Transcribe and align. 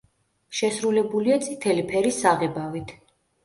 შესრულებულია 0.59 1.39
წითელი 1.49 1.87
ფერის 1.95 2.21
საღებავით. 2.25 2.99